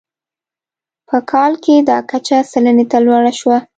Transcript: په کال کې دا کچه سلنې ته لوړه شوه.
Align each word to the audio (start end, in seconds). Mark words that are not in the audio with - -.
په 1.09 1.17
کال 1.31 1.53
کې 1.63 1.75
دا 1.89 1.97
کچه 2.11 2.37
سلنې 2.51 2.85
ته 2.91 2.97
لوړه 3.05 3.31
شوه. 3.39 3.57